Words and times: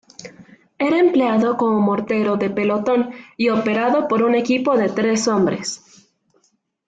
Era 0.79 0.97
empleado 0.97 1.57
como 1.57 1.79
mortero 1.79 2.35
de 2.35 2.49
pelotón 2.49 3.11
y 3.37 3.49
operado 3.49 4.07
por 4.07 4.23
un 4.23 4.33
equipo 4.33 4.75
de 4.75 4.89
tres 4.89 5.27
hombres. 5.27 6.09